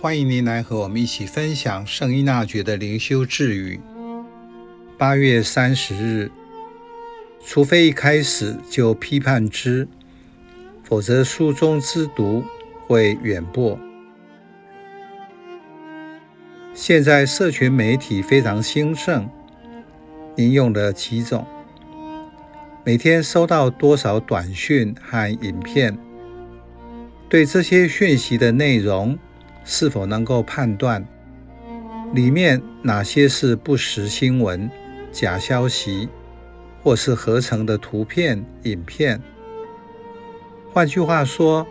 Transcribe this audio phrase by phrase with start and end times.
[0.00, 3.80] 欢迎您来和我们一起分享圣依纳爵的灵修智语。
[4.96, 6.30] 八月三十日，
[7.44, 9.88] 除非一开始就批判之，
[10.84, 12.44] 否则书中之读
[12.86, 13.76] 会远播。
[16.72, 19.28] 现在社群媒体非常兴盛，
[20.36, 21.44] 您用了几种？
[22.84, 25.98] 每天收到多少短讯和影片？
[27.28, 29.18] 对这些讯息的内容，
[29.70, 31.06] 是否能够判断
[32.14, 34.70] 里面哪些是不实新闻？
[35.12, 36.08] 假消息，
[36.82, 39.20] 或是合成的图片、影片。
[40.72, 41.66] 换句话说，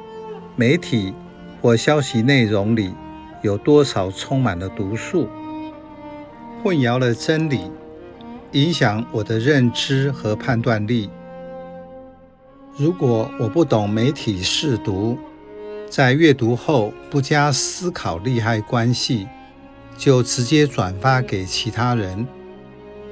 [0.55, 1.12] 媒体
[1.60, 2.94] 或消息内容里
[3.41, 5.27] 有多少充满了毒素，
[6.64, 7.72] 混淆了真理，
[8.52, 11.10] 影响我的认知和判断力。
[12.77, 15.18] 如果我不懂媒体试读，
[15.90, 19.27] 在阅读后不加思考利害关系，
[19.98, 22.27] 就直接转发给其他人。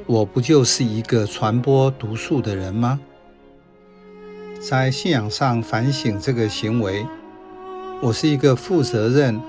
[0.06, 3.00] 我不就是一个传播毒素的人吗？
[4.60, 7.06] 在信仰上反省这个行为，
[8.02, 9.42] 我是一个负责任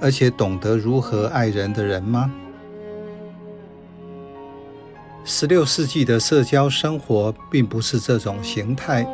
[0.00, 2.30] 而且懂得如何爱人的人吗？
[5.24, 9.06] 十六世纪的社交生活并不是这种形态，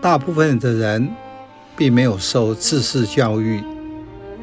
[0.00, 1.10] 大部分的人
[1.76, 3.62] 并没有受知识教育，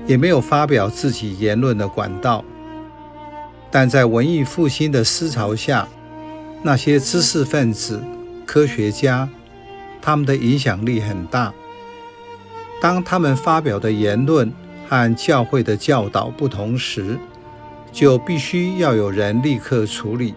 [0.06, 2.44] 也没有发表自己言论的管道。
[3.70, 5.88] 但在文艺复兴的思潮下，
[6.62, 8.04] 那些知识分子、
[8.46, 9.30] 科学家，
[10.02, 11.54] 他们的影响力很大。
[12.82, 14.52] 当他们发表的言论
[14.90, 17.18] 和教会的教导不同时，
[17.92, 20.34] 就必须要有人立刻处理，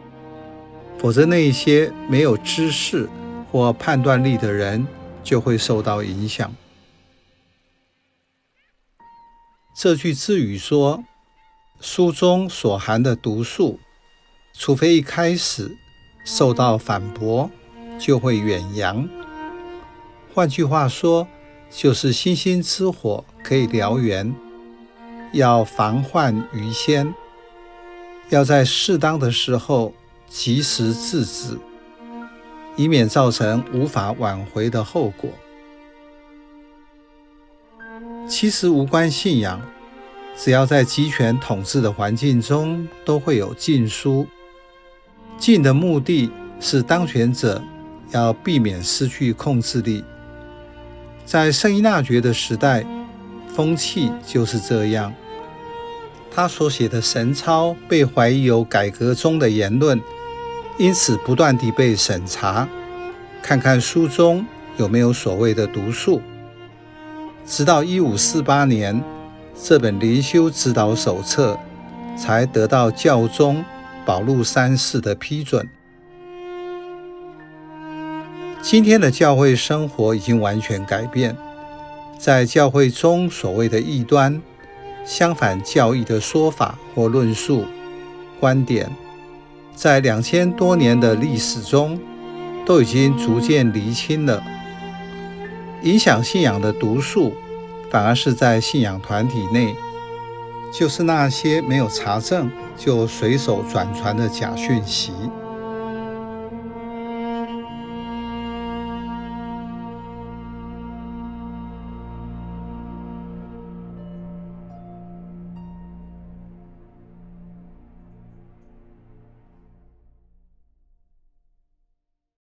[0.99, 3.09] 否则那些没有知识
[3.51, 4.87] 或判断力的人
[5.23, 6.53] 就会受到影响。
[9.75, 11.05] 这句智语说。
[11.81, 13.79] 书中所含的毒素，
[14.55, 15.77] 除非一开始
[16.25, 17.51] 受到反驳，
[17.99, 19.07] 就会远扬。
[20.33, 21.29] 换句话说，
[21.71, 24.35] 就是星星之火可以燎原，
[25.33, 27.13] 要防患于先，
[28.31, 29.93] 要在适当的时候
[30.27, 31.59] 及时制止，
[32.77, 35.29] 以免造成无法挽回的后果。
[38.27, 39.61] 其实无关信仰。
[40.37, 44.27] 只要在集权统治的环境中，都会有禁书。
[45.39, 47.63] 禁的目的是当权者
[48.11, 50.03] 要避免失去控制力。
[51.25, 52.85] 在圣依纳爵的时代，
[53.55, 55.15] 风气就是这样。
[56.33, 60.01] 他所写的神操被怀疑有改革中的言论，
[60.79, 62.69] 因此不断地被审查，
[63.41, 64.45] 看看书中
[64.77, 66.21] 有没有所谓的毒素。
[67.47, 69.03] 直到一五四八年。
[69.57, 71.57] 这本灵修指导手册
[72.19, 73.65] 才得到教宗
[74.05, 75.69] 保禄三世的批准。
[78.61, 81.37] 今天的教会生活已经完全改变，
[82.19, 84.43] 在教会中所谓的异端、
[85.05, 87.65] 相反教义的说法或论述、
[88.41, 88.91] 观点，
[89.77, 91.97] 在两千多年的历史中
[92.67, 94.43] 都已经逐渐厘清了，
[95.85, 97.33] 影响信仰的毒素。
[97.91, 99.77] 反而是在信仰团体内，
[100.73, 105.13] 就是那些没有查证就随手转传的假讯息。